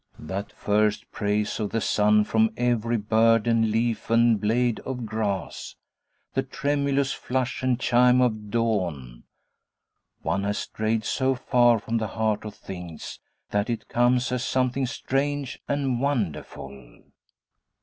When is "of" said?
1.59-1.69, 4.79-5.05, 8.19-8.49, 12.45-12.55